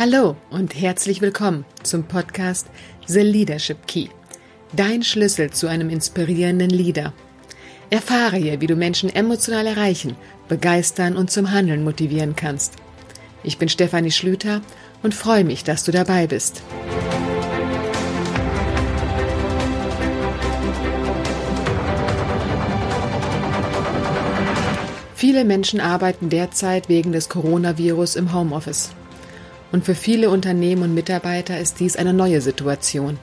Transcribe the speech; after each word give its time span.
Hallo 0.00 0.34
und 0.48 0.80
herzlich 0.80 1.20
willkommen 1.20 1.66
zum 1.82 2.04
Podcast 2.04 2.68
The 3.06 3.20
Leadership 3.20 3.86
Key. 3.86 4.08
Dein 4.72 5.02
Schlüssel 5.02 5.50
zu 5.50 5.66
einem 5.66 5.90
inspirierenden 5.90 6.70
Leader. 6.70 7.12
Erfahre 7.90 8.38
hier, 8.38 8.62
wie 8.62 8.66
du 8.66 8.76
Menschen 8.76 9.14
emotional 9.14 9.66
erreichen, 9.66 10.16
begeistern 10.48 11.18
und 11.18 11.30
zum 11.30 11.50
Handeln 11.50 11.84
motivieren 11.84 12.34
kannst. 12.34 12.76
Ich 13.42 13.58
bin 13.58 13.68
Stefanie 13.68 14.10
Schlüter 14.10 14.62
und 15.02 15.14
freue 15.14 15.44
mich, 15.44 15.64
dass 15.64 15.84
du 15.84 15.92
dabei 15.92 16.26
bist. 16.26 16.62
Viele 25.14 25.44
Menschen 25.44 25.78
arbeiten 25.78 26.30
derzeit 26.30 26.88
wegen 26.88 27.12
des 27.12 27.28
Coronavirus 27.28 28.16
im 28.16 28.32
Homeoffice. 28.32 28.92
Und 29.72 29.84
für 29.84 29.94
viele 29.94 30.30
Unternehmen 30.30 30.82
und 30.82 30.94
Mitarbeiter 30.94 31.58
ist 31.58 31.80
dies 31.80 31.96
eine 31.96 32.12
neue 32.12 32.40
Situation. 32.40 33.18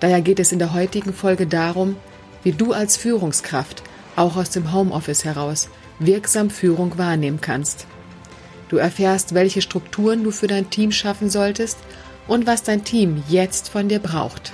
Daher 0.00 0.20
geht 0.20 0.38
es 0.38 0.52
in 0.52 0.58
der 0.58 0.72
heutigen 0.72 1.12
Folge 1.12 1.46
darum, 1.46 1.96
wie 2.42 2.52
du 2.52 2.72
als 2.72 2.96
Führungskraft 2.96 3.82
auch 4.14 4.36
aus 4.36 4.50
dem 4.50 4.72
Homeoffice 4.72 5.24
heraus 5.24 5.68
wirksam 5.98 6.50
Führung 6.50 6.98
wahrnehmen 6.98 7.40
kannst. 7.40 7.86
Du 8.68 8.76
erfährst, 8.76 9.34
welche 9.34 9.62
Strukturen 9.62 10.24
du 10.24 10.30
für 10.30 10.46
dein 10.46 10.70
Team 10.70 10.92
schaffen 10.92 11.30
solltest 11.30 11.78
und 12.28 12.46
was 12.46 12.62
dein 12.62 12.84
Team 12.84 13.22
jetzt 13.28 13.68
von 13.68 13.88
dir 13.88 14.00
braucht. 14.00 14.52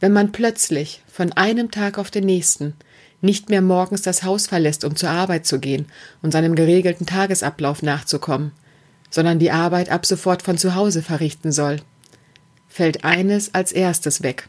Wenn 0.00 0.12
man 0.12 0.32
plötzlich 0.32 1.02
von 1.10 1.32
einem 1.32 1.70
Tag 1.70 1.98
auf 1.98 2.10
den 2.10 2.24
nächsten 2.24 2.74
nicht 3.24 3.48
mehr 3.50 3.62
morgens 3.62 4.02
das 4.02 4.22
Haus 4.22 4.46
verlässt, 4.46 4.84
um 4.84 4.94
zur 4.94 5.10
Arbeit 5.10 5.46
zu 5.46 5.58
gehen 5.58 5.86
und 6.22 6.30
seinem 6.30 6.54
geregelten 6.54 7.06
Tagesablauf 7.06 7.82
nachzukommen, 7.82 8.52
sondern 9.10 9.38
die 9.38 9.50
Arbeit 9.50 9.90
ab 9.90 10.06
sofort 10.06 10.42
von 10.42 10.58
zu 10.58 10.74
Hause 10.74 11.02
verrichten 11.02 11.50
soll, 11.50 11.78
fällt 12.68 13.04
eines 13.04 13.54
als 13.54 13.72
erstes 13.72 14.22
weg 14.22 14.48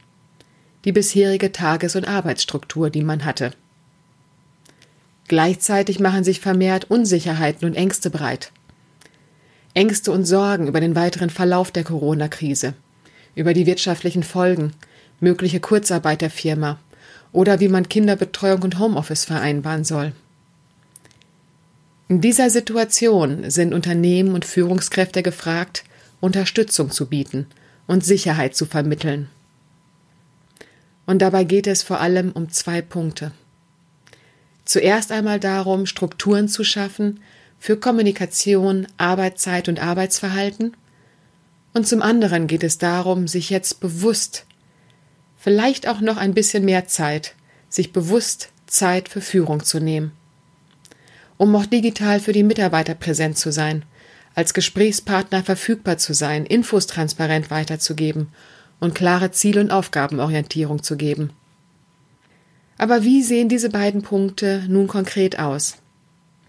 die 0.85 0.91
bisherige 0.91 1.51
Tages- 1.51 1.95
und 1.95 2.07
Arbeitsstruktur, 2.07 2.89
die 2.89 3.03
man 3.03 3.25
hatte. 3.25 3.51
Gleichzeitig 5.27 5.99
machen 5.99 6.23
sich 6.23 6.39
vermehrt 6.39 6.85
Unsicherheiten 6.91 7.67
und 7.67 7.73
Ängste 7.73 8.11
breit. 8.11 8.51
Ängste 9.73 10.11
und 10.11 10.25
Sorgen 10.25 10.67
über 10.67 10.79
den 10.79 10.95
weiteren 10.95 11.31
Verlauf 11.31 11.71
der 11.71 11.83
Corona-Krise, 11.83 12.75
über 13.33 13.53
die 13.53 13.65
wirtschaftlichen 13.65 14.23
Folgen, 14.23 14.73
mögliche 15.19 15.59
Kurzarbeit 15.59 16.21
der 16.21 16.29
Firma 16.29 16.79
oder 17.35 17.59
wie 17.59 17.67
man 17.67 17.89
Kinderbetreuung 17.89 18.61
und 18.61 18.79
Homeoffice 18.79 19.25
vereinbaren 19.25 19.83
soll. 19.83 20.13
In 22.07 22.21
dieser 22.21 22.49
Situation 22.49 23.49
sind 23.49 23.73
Unternehmen 23.73 24.33
und 24.35 24.45
Führungskräfte 24.45 25.21
gefragt, 25.21 25.83
Unterstützung 26.21 26.91
zu 26.91 27.07
bieten 27.07 27.47
und 27.87 28.05
Sicherheit 28.05 28.55
zu 28.55 28.65
vermitteln. 28.65 29.27
Und 31.05 31.21
dabei 31.21 31.43
geht 31.43 31.67
es 31.67 31.83
vor 31.83 31.99
allem 31.99 32.31
um 32.31 32.49
zwei 32.49 32.81
Punkte. 32.81 33.31
Zuerst 34.63 35.11
einmal 35.11 35.39
darum, 35.39 35.85
Strukturen 35.85 36.47
zu 36.47 36.63
schaffen 36.63 37.19
für 37.59 37.75
Kommunikation, 37.77 38.87
Arbeitszeit 38.97 39.67
und 39.67 39.83
Arbeitsverhalten. 39.83 40.75
Und 41.73 41.85
zum 41.85 42.01
anderen 42.01 42.47
geht 42.47 42.63
es 42.63 42.77
darum, 42.77 43.27
sich 43.27 43.49
jetzt 43.49 43.81
bewusst 43.81 44.45
vielleicht 45.45 45.87
auch 45.87 46.01
noch 46.01 46.17
ein 46.17 46.33
bisschen 46.33 46.65
mehr 46.65 46.87
Zeit, 46.87 47.35
sich 47.69 47.93
bewusst 47.93 48.49
Zeit 48.65 49.09
für 49.09 49.21
Führung 49.21 49.63
zu 49.63 49.79
nehmen. 49.79 50.11
Um 51.37 51.55
auch 51.55 51.67
digital 51.67 52.19
für 52.19 52.33
die 52.33 52.41
Mitarbeiter 52.41 52.95
präsent 52.95 53.37
zu 53.37 53.51
sein, 53.51 53.85
als 54.33 54.55
Gesprächspartner 54.55 55.43
verfügbar 55.43 55.99
zu 55.99 56.15
sein, 56.15 56.47
Infos 56.47 56.87
transparent 56.87 57.51
weiterzugeben 57.51 58.29
und 58.79 58.95
klare 58.95 59.29
Ziel- 59.29 59.59
und 59.59 59.69
Aufgabenorientierung 59.69 60.81
zu 60.81 60.97
geben. 60.97 61.29
Aber 62.79 63.03
wie 63.03 63.21
sehen 63.21 63.47
diese 63.47 63.69
beiden 63.69 64.01
Punkte 64.01 64.63
nun 64.67 64.87
konkret 64.87 65.37
aus? 65.37 65.77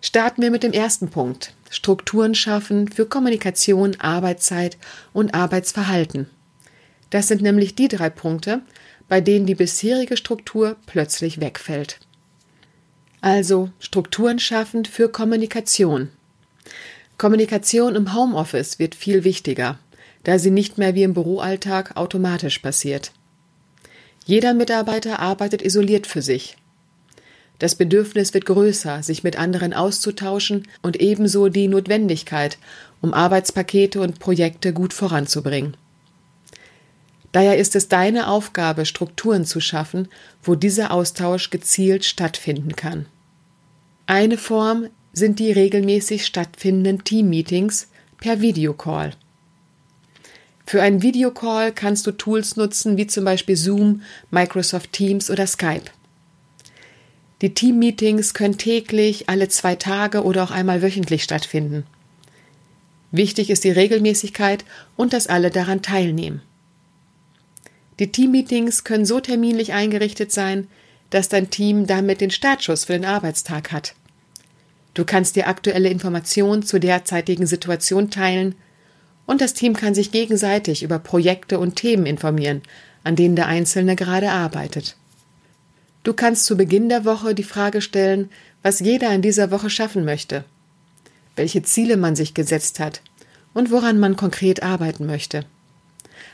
Starten 0.00 0.40
wir 0.40 0.50
mit 0.50 0.62
dem 0.62 0.72
ersten 0.72 1.10
Punkt. 1.10 1.52
Strukturen 1.68 2.34
schaffen 2.34 2.88
für 2.88 3.04
Kommunikation, 3.04 4.00
Arbeitszeit 4.00 4.78
und 5.12 5.34
Arbeitsverhalten. 5.34 6.30
Das 7.10 7.28
sind 7.28 7.42
nämlich 7.42 7.74
die 7.74 7.88
drei 7.88 8.08
Punkte, 8.08 8.62
bei 9.08 9.20
denen 9.20 9.46
die 9.46 9.54
bisherige 9.54 10.16
Struktur 10.16 10.76
plötzlich 10.86 11.40
wegfällt. 11.40 12.00
Also 13.20 13.70
Strukturen 13.78 14.38
schaffen 14.38 14.84
für 14.84 15.08
Kommunikation. 15.08 16.10
Kommunikation 17.18 17.94
im 17.94 18.14
Homeoffice 18.14 18.78
wird 18.78 18.94
viel 18.94 19.24
wichtiger, 19.24 19.78
da 20.24 20.38
sie 20.38 20.50
nicht 20.50 20.76
mehr 20.76 20.94
wie 20.94 21.02
im 21.02 21.14
Büroalltag 21.14 21.96
automatisch 21.96 22.58
passiert. 22.58 23.12
Jeder 24.26 24.54
Mitarbeiter 24.54 25.20
arbeitet 25.20 25.62
isoliert 25.62 26.06
für 26.06 26.20
sich. 26.20 26.56
Das 27.58 27.74
Bedürfnis 27.74 28.34
wird 28.34 28.44
größer, 28.44 29.02
sich 29.02 29.24
mit 29.24 29.38
anderen 29.38 29.72
auszutauschen 29.72 30.68
und 30.82 31.00
ebenso 31.00 31.48
die 31.48 31.68
Notwendigkeit, 31.68 32.58
um 33.00 33.14
Arbeitspakete 33.14 34.00
und 34.00 34.18
Projekte 34.18 34.74
gut 34.74 34.92
voranzubringen. 34.92 35.76
Daher 37.36 37.58
ist 37.58 37.76
es 37.76 37.88
deine 37.88 38.28
Aufgabe, 38.28 38.86
Strukturen 38.86 39.44
zu 39.44 39.60
schaffen, 39.60 40.08
wo 40.42 40.54
dieser 40.54 40.90
Austausch 40.90 41.50
gezielt 41.50 42.06
stattfinden 42.06 42.74
kann. 42.76 43.04
Eine 44.06 44.38
Form 44.38 44.86
sind 45.12 45.38
die 45.38 45.52
regelmäßig 45.52 46.24
stattfindenden 46.24 47.04
Teammeetings 47.04 47.88
per 48.22 48.40
Videocall. 48.40 49.10
Für 50.64 50.80
einen 50.80 51.02
Videocall 51.02 51.72
kannst 51.72 52.06
du 52.06 52.12
Tools 52.12 52.56
nutzen 52.56 52.96
wie 52.96 53.06
zum 53.06 53.26
Beispiel 53.26 53.56
Zoom, 53.56 54.00
Microsoft 54.30 54.94
Teams 54.94 55.30
oder 55.30 55.46
Skype. 55.46 55.90
Die 57.42 57.52
Teammeetings 57.52 58.32
können 58.32 58.56
täglich, 58.56 59.28
alle 59.28 59.50
zwei 59.50 59.74
Tage 59.74 60.24
oder 60.24 60.42
auch 60.42 60.52
einmal 60.52 60.80
wöchentlich 60.80 61.22
stattfinden. 61.22 61.84
Wichtig 63.10 63.50
ist 63.50 63.64
die 63.64 63.72
Regelmäßigkeit 63.72 64.64
und 64.96 65.12
dass 65.12 65.26
alle 65.26 65.50
daran 65.50 65.82
teilnehmen. 65.82 66.40
Die 67.98 68.12
Teammeetings 68.12 68.84
können 68.84 69.06
so 69.06 69.20
terminlich 69.20 69.72
eingerichtet 69.72 70.30
sein, 70.30 70.68
dass 71.10 71.28
dein 71.28 71.50
Team 71.50 71.86
damit 71.86 72.20
den 72.20 72.30
Startschuss 72.30 72.84
für 72.84 72.92
den 72.92 73.04
Arbeitstag 73.04 73.72
hat. 73.72 73.94
Du 74.94 75.04
kannst 75.04 75.36
dir 75.36 75.48
aktuelle 75.48 75.88
Informationen 75.88 76.62
zur 76.62 76.80
derzeitigen 76.80 77.46
Situation 77.46 78.10
teilen 78.10 78.54
und 79.26 79.40
das 79.40 79.54
Team 79.54 79.74
kann 79.74 79.94
sich 79.94 80.12
gegenseitig 80.12 80.82
über 80.82 80.98
Projekte 80.98 81.58
und 81.58 81.76
Themen 81.76 82.06
informieren, 82.06 82.62
an 83.04 83.16
denen 83.16 83.36
der 83.36 83.46
Einzelne 83.46 83.96
gerade 83.96 84.30
arbeitet. 84.30 84.96
Du 86.02 86.12
kannst 86.12 86.44
zu 86.44 86.56
Beginn 86.56 86.88
der 86.88 87.04
Woche 87.04 87.34
die 87.34 87.42
Frage 87.42 87.80
stellen, 87.80 88.30
was 88.62 88.80
jeder 88.80 89.12
in 89.12 89.22
dieser 89.22 89.50
Woche 89.50 89.70
schaffen 89.70 90.04
möchte, 90.04 90.44
welche 91.34 91.62
Ziele 91.62 91.96
man 91.96 92.14
sich 92.16 92.34
gesetzt 92.34 92.78
hat 92.78 93.00
und 93.54 93.70
woran 93.70 93.98
man 93.98 94.16
konkret 94.16 94.62
arbeiten 94.62 95.06
möchte. 95.06 95.44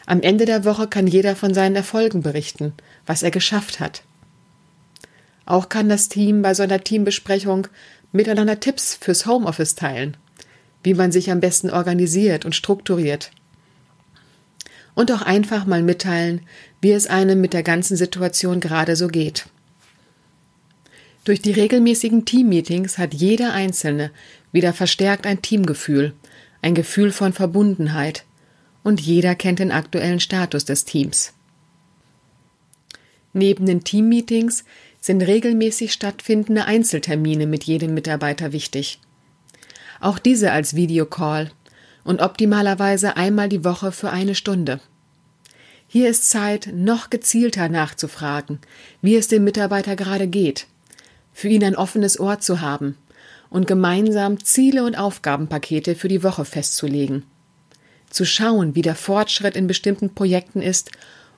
Am 0.06 0.20
Ende 0.20 0.44
der 0.44 0.64
Woche 0.64 0.88
kann 0.88 1.06
jeder 1.06 1.36
von 1.36 1.54
seinen 1.54 1.76
Erfolgen 1.76 2.22
berichten, 2.22 2.72
was 3.06 3.22
er 3.22 3.30
geschafft 3.30 3.80
hat. 3.80 4.02
Auch 5.46 5.68
kann 5.68 5.88
das 5.88 6.08
Team 6.08 6.42
bei 6.42 6.54
so 6.54 6.62
einer 6.62 6.82
Teambesprechung 6.82 7.68
miteinander 8.12 8.60
Tipps 8.60 8.94
fürs 9.00 9.26
Homeoffice 9.26 9.74
teilen, 9.74 10.16
wie 10.82 10.94
man 10.94 11.12
sich 11.12 11.30
am 11.30 11.40
besten 11.40 11.70
organisiert 11.70 12.44
und 12.44 12.54
strukturiert. 12.54 13.30
Und 14.94 15.10
auch 15.10 15.22
einfach 15.22 15.64
mal 15.66 15.82
mitteilen, 15.82 16.42
wie 16.80 16.92
es 16.92 17.06
einem 17.06 17.40
mit 17.40 17.54
der 17.54 17.62
ganzen 17.62 17.96
Situation 17.96 18.60
gerade 18.60 18.94
so 18.96 19.08
geht. 19.08 19.46
Durch 21.24 21.40
die 21.40 21.52
regelmäßigen 21.52 22.24
Teammeetings 22.24 22.98
hat 22.98 23.14
jeder 23.14 23.52
Einzelne 23.52 24.10
wieder 24.50 24.72
verstärkt 24.72 25.26
ein 25.26 25.40
Teamgefühl, 25.40 26.14
ein 26.60 26.74
Gefühl 26.74 27.12
von 27.12 27.32
Verbundenheit, 27.32 28.24
und 28.82 29.00
jeder 29.00 29.34
kennt 29.34 29.58
den 29.58 29.72
aktuellen 29.72 30.20
Status 30.20 30.64
des 30.64 30.84
Teams. 30.84 31.32
Neben 33.32 33.66
den 33.66 33.84
Teammeetings 33.84 34.64
sind 35.00 35.22
regelmäßig 35.22 35.92
stattfindende 35.92 36.64
Einzeltermine 36.64 37.46
mit 37.46 37.64
jedem 37.64 37.94
Mitarbeiter 37.94 38.52
wichtig. 38.52 39.00
Auch 40.00 40.18
diese 40.18 40.52
als 40.52 40.74
Videocall 40.74 41.50
und 42.04 42.20
optimalerweise 42.20 43.16
einmal 43.16 43.48
die 43.48 43.64
Woche 43.64 43.92
für 43.92 44.10
eine 44.10 44.34
Stunde. 44.34 44.80
Hier 45.88 46.08
ist 46.08 46.28
Zeit, 46.28 46.70
noch 46.74 47.10
gezielter 47.10 47.68
nachzufragen, 47.68 48.58
wie 49.00 49.16
es 49.16 49.28
dem 49.28 49.44
Mitarbeiter 49.44 49.94
gerade 49.94 50.26
geht, 50.26 50.66
für 51.32 51.48
ihn 51.48 51.64
ein 51.64 51.76
offenes 51.76 52.18
Ohr 52.18 52.40
zu 52.40 52.60
haben 52.60 52.96
und 53.50 53.66
gemeinsam 53.66 54.42
Ziele 54.42 54.84
und 54.84 54.96
Aufgabenpakete 54.96 55.94
für 55.94 56.08
die 56.08 56.22
Woche 56.22 56.44
festzulegen 56.44 57.24
zu 58.12 58.24
schauen, 58.24 58.74
wie 58.74 58.82
der 58.82 58.94
Fortschritt 58.94 59.56
in 59.56 59.66
bestimmten 59.66 60.14
Projekten 60.14 60.62
ist 60.62 60.90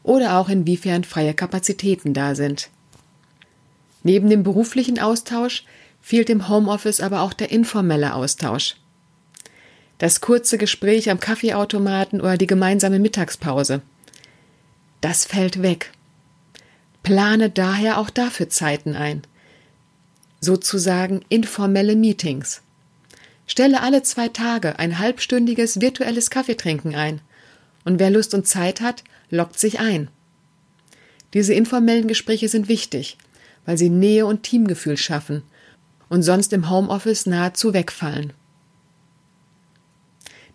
oder 0.02 0.38
auch 0.38 0.48
inwiefern 0.48 1.04
freie 1.04 1.34
Kapazitäten 1.34 2.12
da 2.12 2.34
sind. 2.34 2.68
Neben 4.02 4.28
dem 4.28 4.42
beruflichen 4.42 4.98
Austausch 4.98 5.64
fehlt 6.02 6.28
im 6.28 6.48
Homeoffice 6.48 7.00
aber 7.00 7.22
auch 7.22 7.32
der 7.32 7.50
informelle 7.50 8.14
Austausch. 8.14 8.76
Das 9.98 10.20
kurze 10.20 10.58
Gespräch 10.58 11.10
am 11.10 11.20
Kaffeeautomaten 11.20 12.20
oder 12.20 12.36
die 12.36 12.46
gemeinsame 12.46 12.98
Mittagspause. 12.98 13.80
Das 15.00 15.24
fällt 15.24 15.62
weg. 15.62 15.92
Plane 17.02 17.50
daher 17.50 17.98
auch 17.98 18.10
dafür 18.10 18.48
Zeiten 18.48 18.96
ein. 18.96 19.22
Sozusagen 20.40 21.24
informelle 21.28 21.96
Meetings. 21.96 22.63
Stelle 23.46 23.82
alle 23.82 24.02
zwei 24.02 24.28
Tage 24.28 24.78
ein 24.78 24.98
halbstündiges 24.98 25.80
virtuelles 25.80 26.30
Kaffeetrinken 26.30 26.94
ein. 26.94 27.20
Und 27.84 27.98
wer 27.98 28.10
Lust 28.10 28.34
und 28.34 28.46
Zeit 28.46 28.80
hat, 28.80 29.04
lockt 29.30 29.58
sich 29.58 29.80
ein. 29.80 30.08
Diese 31.34 31.52
informellen 31.52 32.08
Gespräche 32.08 32.48
sind 32.48 32.68
wichtig, 32.68 33.18
weil 33.66 33.76
sie 33.76 33.90
Nähe 33.90 34.24
und 34.26 34.42
Teamgefühl 34.42 34.96
schaffen 34.96 35.42
und 36.08 36.22
sonst 36.22 36.52
im 36.52 36.70
Homeoffice 36.70 37.26
nahezu 37.26 37.74
wegfallen. 37.74 38.32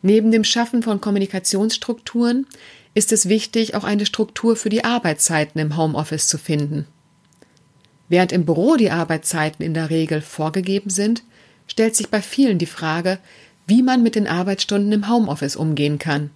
Neben 0.02 0.32
dem 0.32 0.44
Schaffen 0.46 0.82
von 0.82 1.02
Kommunikationsstrukturen 1.02 2.48
ist 2.94 3.12
es 3.12 3.28
wichtig, 3.28 3.76
auch 3.76 3.84
eine 3.84 4.06
Struktur 4.06 4.56
für 4.56 4.70
die 4.70 4.86
Arbeitszeiten 4.86 5.60
im 5.60 5.76
Homeoffice 5.76 6.28
zu 6.28 6.38
finden. 6.38 6.86
Während 8.08 8.32
im 8.32 8.46
Büro 8.46 8.76
die 8.76 8.90
Arbeitszeiten 8.90 9.64
in 9.64 9.74
der 9.74 9.90
Regel 9.90 10.22
vorgegeben 10.22 10.90
sind, 10.90 11.24
stellt 11.70 11.96
sich 11.96 12.10
bei 12.10 12.22
vielen 12.22 12.58
die 12.58 12.66
Frage, 12.66 13.20
wie 13.66 13.82
man 13.82 14.04
mit 14.04 14.16
den 14.16 14.28
Arbeitsstunden 14.28 14.92
im 14.92 15.08
Homeoffice 15.08 15.56
umgehen 15.56 16.00
kann. 16.00 16.32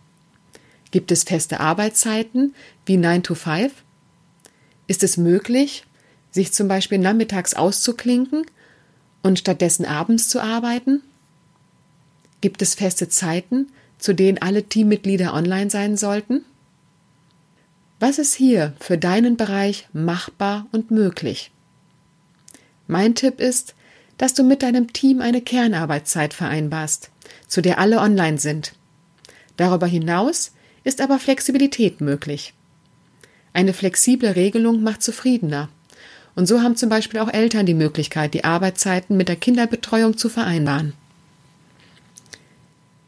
Gibt 0.91 1.11
es 1.11 1.23
feste 1.23 1.59
Arbeitszeiten 1.59 2.53
wie 2.85 2.97
9 2.97 3.23
to 3.23 3.35
5? 3.35 3.73
Ist 4.87 5.03
es 5.03 5.17
möglich, 5.17 5.83
sich 6.31 6.53
zum 6.53 6.67
Beispiel 6.67 6.99
nachmittags 6.99 7.55
auszuklinken 7.55 8.45
und 9.23 9.39
stattdessen 9.39 9.85
abends 9.85 10.29
zu 10.29 10.39
arbeiten? 10.39 11.01
Gibt 12.41 12.61
es 12.61 12.75
feste 12.75 13.09
Zeiten, 13.09 13.67
zu 13.97 14.13
denen 14.13 14.37
alle 14.37 14.63
Teammitglieder 14.63 15.33
online 15.33 15.71
sein 15.71 15.97
sollten? 15.97 16.45
Was 17.99 18.19
ist 18.19 18.35
hier 18.35 18.73
für 18.79 18.97
deinen 18.97 19.37
Bereich 19.37 19.87
machbar 19.93 20.67
und 20.71 20.91
möglich? 20.91 21.51
Mein 22.85 23.15
Tipp 23.15 23.39
ist, 23.39 23.75
dass 24.17 24.33
du 24.33 24.43
mit 24.43 24.63
deinem 24.63 24.93
Team 24.93 25.21
eine 25.21 25.41
Kernarbeitszeit 25.41 26.33
vereinbarst, 26.33 27.09
zu 27.47 27.61
der 27.61 27.79
alle 27.79 27.99
online 27.99 28.37
sind. 28.37 28.73
Darüber 29.57 29.87
hinaus 29.87 30.51
ist 30.83 31.01
aber 31.01 31.19
Flexibilität 31.19 32.01
möglich. 32.01 32.53
Eine 33.53 33.73
flexible 33.73 34.31
Regelung 34.31 34.81
macht 34.81 35.03
zufriedener. 35.03 35.69
Und 36.35 36.47
so 36.47 36.61
haben 36.61 36.75
zum 36.75 36.89
Beispiel 36.89 37.19
auch 37.19 37.31
Eltern 37.31 37.65
die 37.65 37.75
Möglichkeit, 37.75 38.33
die 38.33 38.43
Arbeitszeiten 38.43 39.15
mit 39.15 39.29
der 39.29 39.35
Kinderbetreuung 39.35 40.17
zu 40.17 40.29
vereinbaren. 40.29 40.93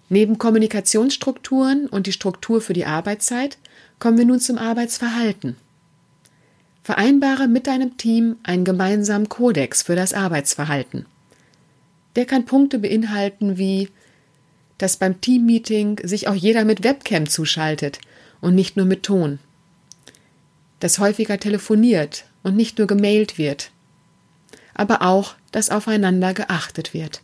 Neben 0.09 0.37
Kommunikationsstrukturen 0.37 1.87
und 1.87 2.05
die 2.05 2.11
Struktur 2.11 2.61
für 2.61 2.73
die 2.73 2.85
Arbeitszeit 2.85 3.57
kommen 3.97 4.19
wir 4.19 4.25
nun 4.25 4.39
zum 4.39 4.59
Arbeitsverhalten. 4.59 5.57
Vereinbare 6.85 7.47
mit 7.47 7.65
deinem 7.65 7.97
Team 7.97 8.35
einen 8.43 8.63
gemeinsamen 8.63 9.27
Kodex 9.27 9.81
für 9.81 9.95
das 9.95 10.13
Arbeitsverhalten. 10.13 11.07
Der 12.15 12.25
kann 12.25 12.45
Punkte 12.45 12.77
beinhalten 12.77 13.57
wie, 13.57 13.89
dass 14.77 14.97
beim 14.97 15.19
Teammeeting 15.19 15.99
sich 16.03 16.27
auch 16.27 16.35
jeder 16.35 16.63
mit 16.63 16.83
Webcam 16.83 17.27
zuschaltet 17.27 18.01
und 18.39 18.53
nicht 18.53 18.77
nur 18.77 18.85
mit 18.85 19.01
Ton. 19.01 19.39
Dass 20.79 20.99
häufiger 20.99 21.39
telefoniert 21.39 22.25
und 22.43 22.55
nicht 22.55 22.77
nur 22.77 22.85
gemailt 22.85 23.39
wird. 23.39 23.71
Aber 24.75 25.01
auch, 25.01 25.33
dass 25.51 25.71
aufeinander 25.71 26.35
geachtet 26.35 26.93
wird. 26.93 27.23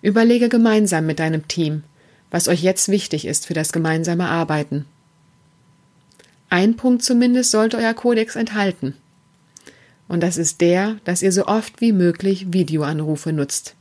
Überlege 0.00 0.48
gemeinsam 0.48 1.04
mit 1.04 1.18
deinem 1.18 1.46
Team, 1.46 1.82
was 2.30 2.48
euch 2.48 2.62
jetzt 2.62 2.88
wichtig 2.88 3.26
ist 3.26 3.44
für 3.44 3.52
das 3.54 3.70
gemeinsame 3.70 4.30
Arbeiten. 4.30 4.86
Ein 6.48 6.76
Punkt 6.76 7.02
zumindest 7.02 7.50
sollte 7.50 7.76
euer 7.76 7.94
Kodex 7.94 8.36
enthalten. 8.36 8.94
Und 10.08 10.22
das 10.22 10.36
ist 10.36 10.60
der, 10.60 10.98
dass 11.04 11.22
ihr 11.22 11.32
so 11.32 11.46
oft 11.46 11.80
wie 11.80 11.92
möglich 11.92 12.52
Videoanrufe 12.52 13.32
nutzt. 13.32 13.74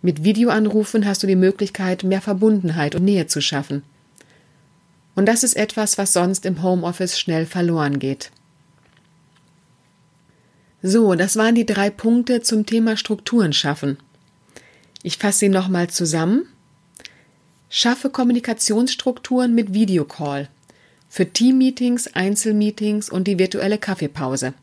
Mit 0.00 0.22
Videoanrufen 0.22 1.04
hast 1.06 1.24
du 1.24 1.26
die 1.26 1.34
Möglichkeit, 1.36 2.04
mehr 2.04 2.20
Verbundenheit 2.20 2.94
und 2.94 3.04
Nähe 3.04 3.26
zu 3.26 3.40
schaffen. 3.40 3.82
Und 5.16 5.26
das 5.26 5.42
ist 5.42 5.56
etwas, 5.56 5.98
was 5.98 6.12
sonst 6.12 6.46
im 6.46 6.62
Homeoffice 6.62 7.18
schnell 7.18 7.46
verloren 7.46 7.98
geht. 7.98 8.30
So, 10.80 11.16
das 11.16 11.34
waren 11.36 11.56
die 11.56 11.66
drei 11.66 11.90
Punkte 11.90 12.40
zum 12.40 12.64
Thema 12.64 12.96
Strukturen 12.96 13.52
schaffen. 13.52 13.96
Ich 15.02 15.18
fasse 15.18 15.40
sie 15.40 15.48
nochmal 15.48 15.90
zusammen. 15.90 16.46
Schaffe 17.68 18.10
Kommunikationsstrukturen 18.10 19.56
mit 19.56 19.74
Videocall 19.74 20.48
für 21.08 21.26
Teammeetings, 21.32 22.08
Einzelmeetings 22.08 23.08
und 23.10 23.24
die 23.24 23.38
virtuelle 23.38 23.78
Kaffeepause. 23.78 24.54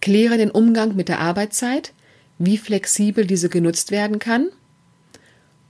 Kläre 0.00 0.36
den 0.36 0.50
Umgang 0.50 0.96
mit 0.96 1.08
der 1.08 1.20
Arbeitszeit, 1.20 1.92
wie 2.38 2.58
flexibel 2.58 3.26
diese 3.26 3.48
genutzt 3.48 3.90
werden 3.90 4.18
kann 4.18 4.48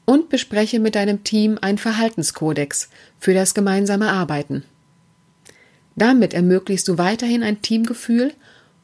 und 0.05 0.29
bespreche 0.31 0.81
mit 0.81 0.95
deinem 0.95 1.25
Team 1.25 1.59
einen 1.61 1.79
Verhaltenskodex 1.79 2.89
für 3.19 3.35
das 3.35 3.55
gemeinsame 3.55 4.11
Arbeiten. 4.11 4.65
Damit 5.97 6.33
ermöglichst 6.33 6.89
du 6.89 6.97
weiterhin 6.99 7.43
ein 7.43 7.61
Teamgefühl 7.61 8.33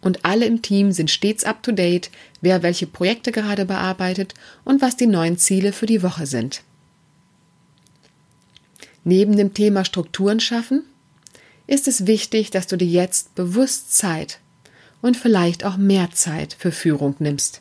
und 0.00 0.25
alle 0.25 0.47
im 0.47 0.62
Team 0.62 0.93
sind 0.93 1.11
stets 1.11 1.44
up 1.44 1.62
to 1.62 1.73
date, 1.73 2.11
wer 2.41 2.62
welche 2.62 2.87
Projekte 2.87 3.32
gerade 3.32 3.65
bearbeitet 3.65 4.35
und 4.65 4.82
was 4.82 4.97
die 4.97 5.06
neuen 5.06 5.38
Ziele 5.38 5.73
für 5.73 5.87
die 5.87 6.03
Woche 6.03 6.26
sind. 6.26 6.62
Neben 9.04 9.36
dem 9.36 9.54
Thema 9.54 9.84
Strukturen 9.84 10.40
schaffen 10.40 10.84
ist 11.66 11.86
es 11.86 12.06
wichtig, 12.06 12.50
dass 12.50 12.66
du 12.66 12.76
dir 12.76 12.88
jetzt 12.88 13.34
bewusst 13.34 13.96
Zeit 13.96 14.40
und 15.02 15.16
vielleicht 15.16 15.64
auch 15.64 15.76
mehr 15.76 16.10
Zeit 16.12 16.56
für 16.58 16.72
Führung 16.72 17.14
nimmst. 17.18 17.60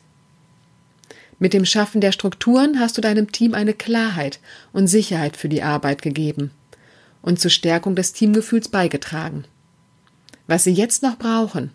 Mit 1.38 1.52
dem 1.52 1.64
Schaffen 1.64 2.00
der 2.00 2.12
Strukturen 2.12 2.80
hast 2.80 2.96
du 2.96 3.00
deinem 3.00 3.30
Team 3.30 3.54
eine 3.54 3.74
Klarheit 3.74 4.40
und 4.72 4.88
Sicherheit 4.88 5.36
für 5.36 5.48
die 5.48 5.62
Arbeit 5.62 6.02
gegeben 6.02 6.50
und 7.22 7.38
zur 7.38 7.50
Stärkung 7.50 7.94
des 7.94 8.12
Teamgefühls 8.12 8.68
beigetragen. 8.68 9.44
Was 10.46 10.64
sie 10.64 10.72
jetzt 10.72 11.02
noch 11.02 11.18
brauchen, 11.18 11.70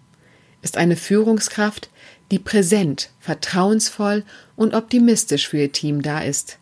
ist 0.62 0.78
eine 0.78 0.96
Führungskraft, 0.96 1.90
die 2.32 2.40
präsent, 2.40 3.10
vertrauensvoll 3.20 4.24
und 4.56 4.74
optimistisch 4.74 5.48
für 5.48 5.60
ihr 5.60 5.72
Team 5.72 6.02
da 6.02 6.22
ist. 6.22 6.58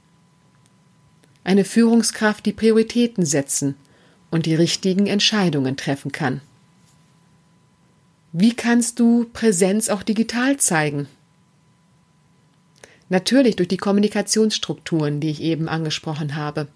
Eine 1.43 1.65
Führungskraft, 1.65 2.45
die 2.45 2.53
Prioritäten 2.53 3.25
setzen 3.25 3.75
und 4.29 4.45
die 4.45 4.55
richtigen 4.55 5.07
Entscheidungen 5.07 5.77
treffen 5.77 6.11
kann. 6.11 6.41
Wie 8.31 8.53
kannst 8.53 8.99
du 8.99 9.25
Präsenz 9.33 9.89
auch 9.89 10.03
digital 10.03 10.57
zeigen? 10.57 11.07
Natürlich 13.09 13.57
durch 13.57 13.67
die 13.67 13.77
Kommunikationsstrukturen, 13.77 15.19
die 15.19 15.31
ich 15.31 15.41
eben 15.41 15.67
angesprochen 15.67 16.37
habe. 16.37 16.67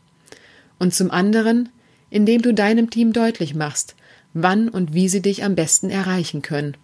Und 0.79 0.93
zum 0.93 1.11
anderen, 1.11 1.69
indem 2.09 2.41
du 2.41 2.53
deinem 2.53 2.89
Team 2.89 3.13
deutlich 3.13 3.55
machst, 3.55 3.95
wann 4.33 4.67
und 4.67 4.93
wie 4.93 5.07
sie 5.07 5.21
dich 5.21 5.45
am 5.45 5.55
besten 5.55 5.89
erreichen 5.89 6.41
können 6.41 6.75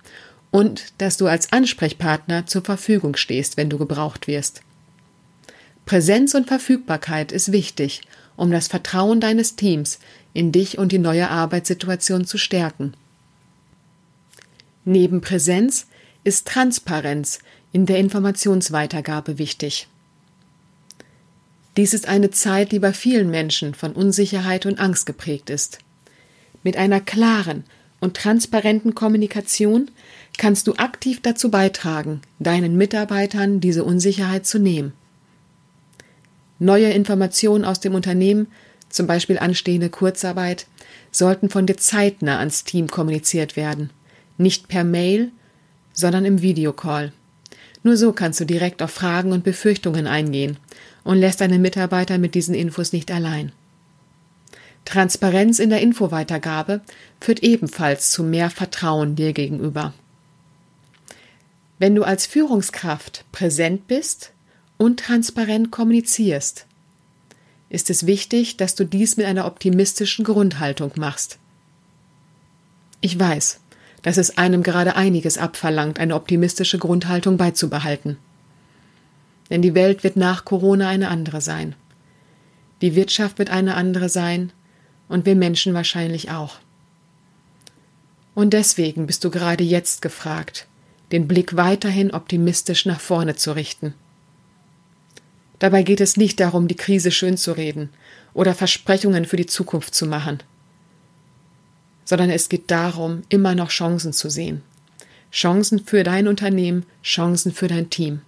und 0.52 0.94
dass 1.00 1.18
du 1.18 1.28
als 1.28 1.52
Ansprechpartner 1.52 2.46
zur 2.46 2.64
Verfügung 2.64 3.18
stehst, 3.18 3.58
wenn 3.58 3.70
du 3.70 3.78
gebraucht 3.78 4.28
wirst. 4.28 4.62
Präsenz 5.92 6.36
und 6.36 6.48
Verfügbarkeit 6.48 7.34
ist 7.34 7.52
wichtig, 7.52 8.00
um 8.38 8.50
das 8.50 8.70
Vertrauen 8.70 9.20
deines 9.20 9.58
Teams 9.58 10.00
in 10.34 10.54
dich 10.54 10.78
und 10.78 10.94
die 10.94 11.00
neue 11.00 11.30
Arbeitssituation 11.30 12.24
zu 12.24 12.38
stärken. 12.38 12.94
Neben 14.86 15.20
Präsenz 15.20 15.88
ist 16.24 16.48
Transparenz 16.48 17.40
in 17.74 17.86
der 17.88 17.98
Informationsweitergabe 17.98 19.38
wichtig. 19.38 19.90
Dies 21.76 21.94
ist 21.94 22.08
eine 22.08 22.32
Zeit, 22.32 22.72
die 22.72 22.80
bei 22.80 22.94
vielen 22.94 23.30
Menschen 23.30 23.74
von 23.74 23.92
Unsicherheit 23.92 24.66
und 24.66 24.80
Angst 24.80 25.06
geprägt 25.06 25.50
ist. 25.50 25.80
Mit 26.64 26.78
einer 26.78 27.02
klaren 27.02 27.66
und 28.00 28.16
transparenten 28.16 28.96
Kommunikation 28.96 29.92
kannst 30.38 30.68
du 30.68 30.76
aktiv 30.76 31.20
dazu 31.22 31.52
beitragen, 31.52 32.22
deinen 32.40 32.78
Mitarbeitern 32.78 33.60
diese 33.60 33.84
Unsicherheit 33.84 34.46
zu 34.46 34.58
nehmen. 34.58 34.94
Neue 36.62 36.92
Informationen 36.92 37.66
aus 37.66 37.80
dem 37.80 37.96
Unternehmen, 37.96 38.46
zum 38.88 39.08
Beispiel 39.08 39.40
anstehende 39.40 39.90
Kurzarbeit, 39.90 40.68
sollten 41.12 41.50
von 41.50 41.66
dir 41.66 41.76
zeitnah 41.76 42.38
ans 42.38 42.66
Team 42.66 42.88
kommuniziert 42.88 43.56
werden, 43.56 43.90
nicht 44.38 44.68
per 44.68 44.84
Mail, 44.84 45.32
sondern 45.92 46.24
im 46.24 46.44
Videocall. 46.44 47.14
Nur 47.82 47.98
so 47.98 48.14
kannst 48.14 48.40
du 48.42 48.46
direkt 48.46 48.84
auf 48.84 48.92
Fragen 48.92 49.32
und 49.32 49.44
Befürchtungen 49.44 50.06
eingehen 50.06 50.58
und 51.04 51.18
lässt 51.18 51.42
deine 51.42 51.58
Mitarbeiter 51.58 52.20
mit 52.20 52.36
diesen 52.36 52.54
Infos 52.54 52.94
nicht 52.94 53.10
allein. 53.10 53.52
Transparenz 54.86 55.58
in 55.58 55.72
der 55.72 55.82
Infoweitergabe 55.82 56.82
führt 57.20 57.42
ebenfalls 57.42 58.12
zu 58.12 58.24
mehr 58.24 58.52
Vertrauen 58.52 59.16
dir 59.16 59.34
gegenüber. 59.34 59.96
Wenn 61.80 61.96
du 61.96 62.04
als 62.04 62.28
Führungskraft 62.28 63.26
präsent 63.32 63.88
bist 63.88 64.32
und 64.82 65.00
transparent 65.00 65.70
kommunizierst, 65.70 66.66
ist 67.70 67.92
es 67.92 68.08
wichtig, 68.08 68.58
dass 68.58 68.74
du 68.74 68.84
dies 68.84 69.16
mit 69.16 69.28
einer 69.28 69.46
optimistischen 69.46 70.26
Grundhaltung 70.26 70.92
machst. 70.96 71.38
Ich 73.00 73.20
weiß, 73.20 73.60
dass 74.02 74.18
es 74.18 74.40
einem 74.40 74.64
gerade 74.64 74.96
einiges 74.96 75.38
abverlangt, 75.38 76.00
eine 76.00 76.16
optimistische 76.16 76.80
Grundhaltung 76.80 77.38
beizubehalten. 77.38 78.18
Denn 79.52 79.62
die 79.62 79.76
Welt 79.76 80.04
wird 80.04 80.16
nach 80.16 80.46
Corona 80.46 80.90
eine 80.90 81.10
andere 81.10 81.42
sein. 81.42 81.76
Die 82.82 82.96
Wirtschaft 82.96 83.38
wird 83.38 83.52
eine 83.52 83.76
andere 83.76 84.10
sein 84.10 84.52
und 85.10 85.28
wir 85.28 85.36
Menschen 85.36 85.76
wahrscheinlich 85.76 86.32
auch. 86.32 86.58
Und 88.34 88.54
deswegen 88.54 89.06
bist 89.06 89.24
du 89.24 89.30
gerade 89.30 89.64
jetzt 89.64 90.02
gefragt, 90.02 90.66
den 91.12 91.28
Blick 91.28 91.56
weiterhin 91.56 92.10
optimistisch 92.10 92.88
nach 92.88 93.00
vorne 93.00 93.36
zu 93.36 93.52
richten. 93.52 93.94
Dabei 95.62 95.84
geht 95.84 96.02
es 96.02 96.18
nicht 96.18 96.40
darum, 96.40 96.68
die 96.68 96.76
Krise 96.76 97.12
schön 97.12 97.38
zu 97.38 97.52
reden 97.52 97.92
oder 98.34 98.56
Versprechungen 98.56 99.26
für 99.26 99.36
die 99.36 99.46
Zukunft 99.46 99.94
zu 99.94 100.08
machen, 100.08 100.42
sondern 102.04 102.32
es 102.32 102.50
geht 102.50 102.72
darum, 102.72 103.22
immer 103.30 103.54
noch 103.54 103.70
Chancen 103.70 104.12
zu 104.12 104.32
sehen. 104.32 104.64
Chancen 105.32 105.78
für 105.86 106.04
dein 106.04 106.28
Unternehmen, 106.28 106.88
Chancen 107.04 107.52
für 107.52 107.68
dein 107.68 107.92
Team. 107.92 108.22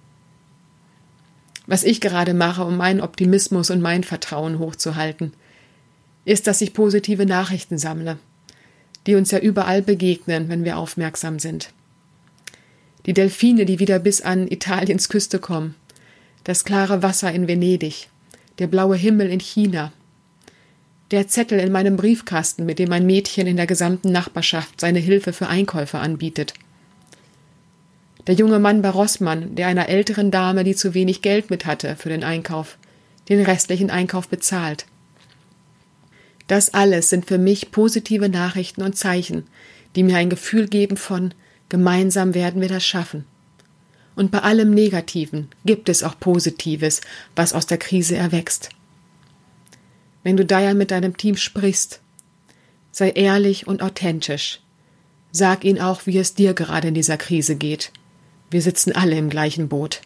Was 1.66 1.84
ich 1.84 2.02
gerade 2.02 2.36
mache, 2.36 2.66
um 2.66 2.78
meinen 2.78 3.02
Optimismus 3.02 3.72
und 3.72 3.82
mein 3.82 4.04
Vertrauen 4.04 4.60
hochzuhalten, 4.60 5.34
ist, 6.26 6.46
dass 6.46 6.62
ich 6.62 6.76
positive 6.76 7.26
Nachrichten 7.26 7.80
sammle, 7.80 8.20
die 9.08 9.16
uns 9.16 9.32
ja 9.32 9.40
überall 9.40 9.82
begegnen, 9.82 10.50
wenn 10.50 10.66
wir 10.66 10.78
aufmerksam 10.78 11.40
sind. 11.40 11.74
Die 13.08 13.14
Delfine, 13.14 13.66
die 13.66 13.80
wieder 13.80 13.98
bis 13.98 14.22
an 14.22 14.48
Italiens 14.48 15.10
Küste 15.10 15.40
kommen, 15.40 15.74
das 16.44 16.66
klare 16.66 17.04
Wasser 17.04 17.32
in 17.32 17.48
Venedig, 17.48 18.10
der 18.60 18.68
blaue 18.68 18.96
Himmel 18.96 19.30
in 19.30 19.40
China, 19.40 19.92
der 21.12 21.28
Zettel 21.28 21.60
in 21.60 21.72
meinem 21.72 21.96
Briefkasten, 21.96 22.66
mit 22.66 22.80
dem 22.80 22.92
ein 22.92 23.06
Mädchen 23.06 23.48
in 23.48 23.56
der 23.56 23.68
gesamten 23.68 24.12
Nachbarschaft 24.12 24.82
seine 24.82 25.00
Hilfe 25.00 25.32
für 25.32 25.48
Einkäufe 25.48 26.00
anbietet, 26.00 26.54
der 28.28 28.36
junge 28.36 28.60
Mann 28.60 28.82
bei 28.82 28.90
Rossmann, 28.90 29.56
der 29.56 29.68
einer 29.68 29.90
älteren 29.90 30.32
Dame, 30.32 30.64
die 30.64 30.76
zu 30.76 30.94
wenig 30.94 31.22
Geld 31.22 31.50
mit 31.50 31.66
hatte 31.66 31.96
für 31.96 32.10
den 32.10 32.24
Einkauf, 32.24 32.78
den 33.30 33.42
restlichen 33.42 33.90
Einkauf 33.90 34.28
bezahlt. 34.28 34.86
Das 36.48 36.74
alles 36.74 37.10
sind 37.10 37.26
für 37.26 37.38
mich 37.38 37.72
positive 37.72 38.30
Nachrichten 38.30 38.82
und 38.82 38.98
Zeichen, 38.98 39.46
die 39.96 40.04
mir 40.04 40.18
ein 40.18 40.30
Gefühl 40.30 40.68
geben 40.68 40.98
von 40.98 41.34
gemeinsam 41.70 42.34
werden 42.34 42.62
wir 42.62 42.70
das 42.70 42.86
schaffen. 42.86 43.26
Und 44.16 44.32
bei 44.32 44.40
allem 44.40 44.72
Negativen 44.72 45.50
gibt 45.66 45.90
es 45.90 46.04
auch 46.04 46.20
Positives, 46.20 47.02
was 47.36 47.54
aus 47.54 47.66
der 47.66 47.78
Krise 47.78 48.16
erwächst. 48.16 48.70
Wenn 50.24 50.38
du 50.38 50.46
daher 50.46 50.74
mit 50.74 50.92
deinem 50.92 51.18
Team 51.18 51.36
sprichst, 51.36 52.00
sei 52.92 53.10
ehrlich 53.10 53.68
und 53.68 53.82
authentisch. 53.82 54.60
Sag 55.32 55.66
ihnen 55.66 55.82
auch, 55.82 56.06
wie 56.06 56.18
es 56.18 56.36
dir 56.36 56.54
gerade 56.54 56.90
in 56.90 56.94
dieser 56.94 57.18
Krise 57.18 57.56
geht. 57.56 57.92
Wir 58.52 58.62
sitzen 58.62 58.92
alle 58.92 59.18
im 59.18 59.30
gleichen 59.30 59.68
Boot. 59.68 60.02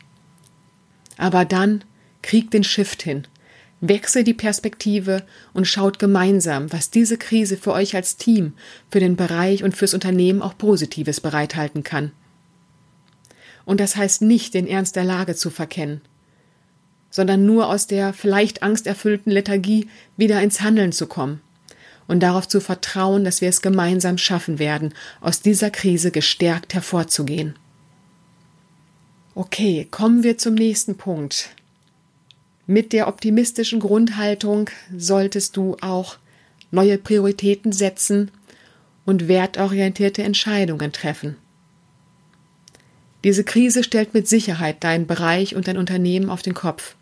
Aber 1.17 1.43
dann 1.43 1.83
krieg 2.21 2.49
den 2.49 2.63
Shift 2.63 3.03
hin. 3.03 3.27
Wechsel 3.81 4.23
die 4.23 4.33
Perspektive 4.33 5.23
und 5.53 5.65
schaut 5.65 5.99
gemeinsam, 5.99 6.71
was 6.71 6.89
diese 6.89 7.17
Krise 7.17 7.57
für 7.57 7.73
euch 7.73 7.95
als 7.95 8.15
Team, 8.15 8.53
für 8.89 8.99
den 8.99 9.15
Bereich 9.15 9.63
und 9.63 9.75
fürs 9.75 9.93
Unternehmen 9.93 10.41
auch 10.41 10.57
Positives 10.57 11.21
bereithalten 11.21 11.83
kann. 11.83 12.11
Und 13.67 13.81
das 13.81 13.97
heißt 13.97 14.21
nicht, 14.21 14.53
den 14.53 14.65
Ernst 14.65 14.95
der 14.95 15.03
Lage 15.03 15.35
zu 15.35 15.49
verkennen, 15.49 15.99
sondern 17.09 17.45
nur 17.45 17.67
aus 17.67 17.85
der 17.85 18.13
vielleicht 18.13 18.63
angsterfüllten 18.63 19.29
Lethargie 19.29 19.89
wieder 20.15 20.41
ins 20.41 20.61
Handeln 20.61 20.93
zu 20.93 21.05
kommen 21.05 21.41
und 22.07 22.21
darauf 22.21 22.47
zu 22.47 22.61
vertrauen, 22.61 23.25
dass 23.25 23.41
wir 23.41 23.49
es 23.49 23.61
gemeinsam 23.61 24.17
schaffen 24.17 24.57
werden, 24.57 24.93
aus 25.19 25.41
dieser 25.41 25.69
Krise 25.69 26.11
gestärkt 26.11 26.75
hervorzugehen. 26.75 27.55
Okay, 29.35 29.85
kommen 29.91 30.23
wir 30.23 30.37
zum 30.37 30.53
nächsten 30.53 30.95
Punkt. 30.95 31.49
Mit 32.67 32.93
der 32.93 33.09
optimistischen 33.09 33.81
Grundhaltung 33.81 34.69
solltest 34.95 35.57
du 35.57 35.75
auch 35.81 36.15
neue 36.71 36.97
Prioritäten 36.97 37.73
setzen 37.73 38.31
und 39.05 39.27
wertorientierte 39.27 40.23
Entscheidungen 40.23 40.93
treffen. 40.93 41.35
Diese 43.27 43.43
Krise 43.43 43.83
stellt 43.83 44.13
mit 44.13 44.25
Sicherheit 44.25 44.85
deinen 44.85 45.05
Bereich 45.05 45.53
und 45.53 45.67
dein 45.67 45.77
Unternehmen 45.77 46.29
auf 46.29 46.43
den 46.43 46.53
Kopf. 46.53 46.95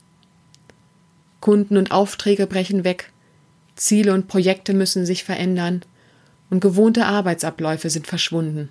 Kunden 1.40 1.78
und 1.78 1.92
Aufträge 1.92 2.48
brechen 2.48 2.84
weg, 2.84 3.12
Ziele 3.76 4.12
und 4.12 4.28
Projekte 4.28 4.74
müssen 4.74 5.06
sich 5.06 5.24
verändern 5.24 5.84
und 6.50 6.62
gewohnte 6.62 7.06
Arbeitsabläufe 7.06 7.92
sind 7.92 8.08
verschwunden. 8.08 8.70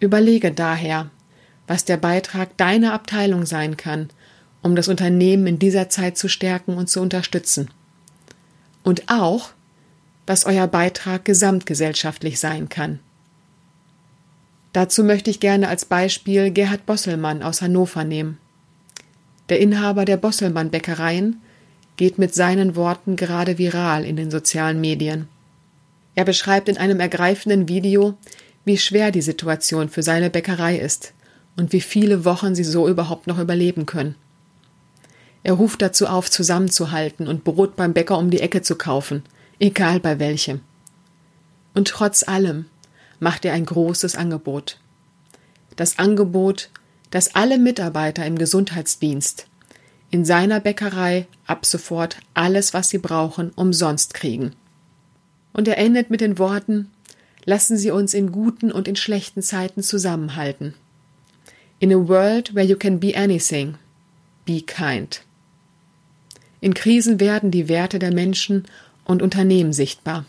Überlege 0.00 0.50
daher, 0.50 1.08
was 1.68 1.84
der 1.84 1.98
Beitrag 1.98 2.56
deiner 2.56 2.92
Abteilung 2.92 3.46
sein 3.46 3.76
kann, 3.76 4.08
um 4.60 4.74
das 4.74 4.88
Unternehmen 4.88 5.46
in 5.46 5.60
dieser 5.60 5.88
Zeit 5.88 6.18
zu 6.18 6.26
stärken 6.28 6.76
und 6.76 6.90
zu 6.90 7.00
unterstützen. 7.00 7.70
Und 8.82 9.04
auch, 9.06 9.50
was 10.26 10.46
euer 10.46 10.66
Beitrag 10.66 11.24
gesamtgesellschaftlich 11.24 12.40
sein 12.40 12.68
kann. 12.68 12.98
Dazu 14.72 15.02
möchte 15.02 15.30
ich 15.30 15.40
gerne 15.40 15.68
als 15.68 15.84
Beispiel 15.84 16.50
Gerhard 16.50 16.86
Bosselmann 16.86 17.42
aus 17.42 17.62
Hannover 17.62 18.04
nehmen. 18.04 18.38
Der 19.48 19.60
Inhaber 19.60 20.04
der 20.04 20.18
Bosselmann 20.18 20.70
Bäckereien 20.70 21.40
geht 21.96 22.18
mit 22.18 22.34
seinen 22.34 22.76
Worten 22.76 23.16
gerade 23.16 23.58
viral 23.58 24.04
in 24.04 24.16
den 24.16 24.30
sozialen 24.30 24.80
Medien. 24.80 25.28
Er 26.14 26.24
beschreibt 26.24 26.68
in 26.68 26.76
einem 26.76 27.00
ergreifenden 27.00 27.68
Video, 27.68 28.14
wie 28.64 28.76
schwer 28.76 29.10
die 29.10 29.22
Situation 29.22 29.88
für 29.88 30.02
seine 30.02 30.30
Bäckerei 30.30 30.76
ist, 30.76 31.14
und 31.56 31.72
wie 31.72 31.80
viele 31.80 32.24
Wochen 32.24 32.54
sie 32.54 32.64
so 32.64 32.88
überhaupt 32.88 33.26
noch 33.26 33.38
überleben 33.38 33.86
können. 33.86 34.14
Er 35.42 35.54
ruft 35.54 35.82
dazu 35.82 36.06
auf, 36.06 36.30
zusammenzuhalten 36.30 37.26
und 37.26 37.44
Brot 37.44 37.74
beim 37.74 37.94
Bäcker 37.94 38.18
um 38.18 38.30
die 38.30 38.40
Ecke 38.40 38.62
zu 38.62 38.76
kaufen, 38.76 39.22
egal 39.58 39.98
bei 39.98 40.18
welchem. 40.18 40.60
Und 41.74 41.88
trotz 41.88 42.26
allem 42.26 42.66
macht 43.20 43.44
er 43.44 43.52
ein 43.52 43.66
großes 43.66 44.14
Angebot. 44.14 44.78
Das 45.76 45.98
Angebot, 45.98 46.70
dass 47.10 47.34
alle 47.34 47.58
Mitarbeiter 47.58 48.26
im 48.26 48.36
Gesundheitsdienst 48.36 49.46
in 50.10 50.24
seiner 50.24 50.60
Bäckerei 50.60 51.26
ab 51.46 51.66
sofort 51.66 52.18
alles, 52.34 52.72
was 52.72 52.88
sie 52.88 52.98
brauchen, 52.98 53.50
umsonst 53.50 54.14
kriegen. 54.14 54.54
Und 55.52 55.68
er 55.68 55.78
endet 55.78 56.10
mit 56.10 56.20
den 56.20 56.38
Worten 56.38 56.90
Lassen 57.48 57.78
Sie 57.78 57.90
uns 57.90 58.12
in 58.12 58.30
guten 58.30 58.70
und 58.70 58.86
in 58.88 58.94
schlechten 58.94 59.40
Zeiten 59.40 59.82
zusammenhalten. 59.82 60.74
In 61.78 61.90
a 61.90 61.96
world 61.96 62.54
where 62.54 62.66
you 62.66 62.76
can 62.76 63.00
be 63.00 63.16
anything, 63.16 63.76
be 64.44 64.60
kind. 64.60 65.22
In 66.60 66.74
Krisen 66.74 67.20
werden 67.20 67.50
die 67.50 67.70
Werte 67.70 67.98
der 67.98 68.12
Menschen 68.12 68.66
und 69.06 69.22
Unternehmen 69.22 69.72
sichtbar, 69.72 70.26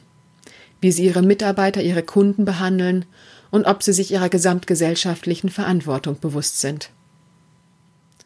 wie 0.81 0.91
sie 0.91 1.05
ihre 1.05 1.21
Mitarbeiter, 1.21 1.81
ihre 1.81 2.03
Kunden 2.03 2.45
behandeln 2.45 3.05
und 3.51 3.65
ob 3.65 3.83
sie 3.83 3.93
sich 3.93 4.11
ihrer 4.11 4.29
gesamtgesellschaftlichen 4.29 5.49
Verantwortung 5.49 6.19
bewusst 6.19 6.61
sind. 6.61 6.91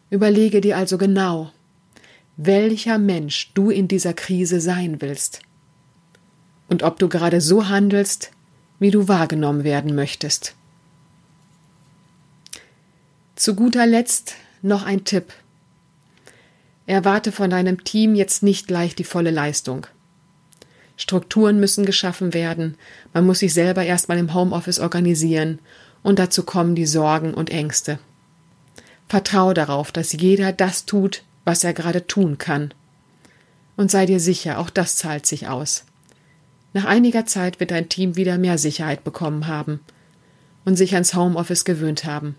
Überlege 0.10 0.62
dir 0.62 0.77
also 0.77 0.98
genau, 0.98 1.51
welcher 2.38 2.98
Mensch 2.98 3.51
du 3.53 3.69
in 3.69 3.88
dieser 3.88 4.13
Krise 4.13 4.60
sein 4.60 5.01
willst 5.01 5.41
und 6.67 6.83
ob 6.83 7.00
du 7.00 7.10
gerade 7.10 7.41
so 7.41 7.67
handelst, 7.67 8.31
wie 8.79 8.91
du 8.91 9.07
wahrgenommen 9.07 9.63
werden 9.63 9.95
möchtest. 9.95 10.55
Zu 13.36 13.55
guter 13.55 13.86
Letzt 13.86 14.36
noch 14.62 14.83
ein 14.83 15.03
Tipp. 15.03 15.33
Erwarte 16.86 17.31
von 17.31 17.50
deinem 17.50 17.83
Team 17.83 18.13
jetzt 18.13 18.43
nicht 18.43 18.67
gleich 18.67 18.95
die 18.95 19.03
volle 19.03 19.31
Leistung. 19.31 19.88
Strukturen 20.96 21.60
müssen 21.60 21.86
geschaffen 21.86 22.34
werden, 22.34 22.78
man 23.14 23.26
muss 23.26 23.40
sich 23.40 23.54
selber 23.54 23.84
erstmal 23.84 24.18
im 24.18 24.34
Homeoffice 24.34 24.80
organisieren 24.80 25.60
und 26.04 26.20
dazu 26.20 26.44
kommen 26.44 26.76
die 26.76 26.86
Sorgen 26.86 27.34
und 27.34 27.50
Ängste. 27.50 28.00
Vertraue 29.08 29.54
darauf, 29.54 29.92
dass 29.92 30.14
jeder 30.14 30.52
das 30.52 30.86
tut, 30.86 31.24
was 31.46 31.64
er 31.64 31.74
gerade 31.74 32.08
tun 32.08 32.38
kann. 32.38 32.74
Und 33.76 33.92
sei 33.92 34.06
dir 34.06 34.20
sicher, 34.20 34.60
auch 34.60 34.70
das 34.70 34.96
zahlt 34.98 35.26
sich 35.26 35.48
aus. 35.48 35.86
Nach 36.74 36.86
einiger 36.86 37.26
Zeit 37.26 37.60
wird 37.60 37.72
dein 37.72 37.90
Team 37.90 38.16
wieder 38.16 38.38
mehr 38.38 38.58
Sicherheit 38.58 39.04
bekommen 39.04 39.48
haben 39.48 39.80
und 40.66 40.76
sich 40.76 40.94
ans 40.94 41.14
Homeoffice 41.14 41.66
gewöhnt 41.66 42.06
haben. 42.06 42.36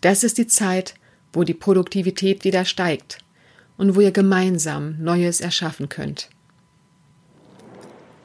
Das 0.00 0.24
ist 0.24 0.38
die 0.38 0.46
Zeit, 0.46 0.94
wo 1.32 1.44
die 1.44 1.54
Produktivität 1.54 2.44
wieder 2.44 2.64
steigt 2.64 3.18
und 3.76 3.94
wo 3.94 4.00
ihr 4.00 4.12
gemeinsam 4.12 4.96
Neues 5.02 5.40
erschaffen 5.40 5.88
könnt. 5.88 6.28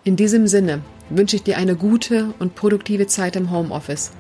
In 0.06 0.16
diesem 0.16 0.46
Sinne 0.46 0.82
wünsche 1.10 1.36
ich 1.36 1.42
dir 1.42 1.58
eine 1.58 1.76
gute 1.76 2.36
und 2.38 2.54
produktive 2.54 3.08
Zeit 3.08 3.36
im 3.36 3.50
Homeoffice, 3.50 4.12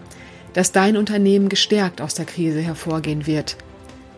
dass 0.54 0.72
dein 0.72 0.98
Unternehmen 0.98 1.48
gestärkt 1.48 2.02
aus 2.02 2.16
der 2.16 2.26
Krise 2.26 2.60
hervorgehen 2.60 3.28
wird. 3.28 3.56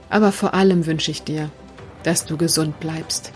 Aber 0.10 0.32
vor 0.32 0.54
allem 0.54 0.86
wünsche 0.86 1.12
ich 1.12 1.24
dir, 1.24 1.50
dass 2.04 2.24
du 2.24 2.38
gesund 2.38 2.80
bleibst. 2.80 3.34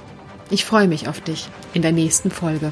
Ich 0.50 0.64
freue 0.64 0.88
mich 0.88 1.10
auf 1.10 1.20
dich 1.20 1.50
in 1.74 1.82
der 1.82 1.92
nächsten 1.92 2.32
Folge. 2.32 2.72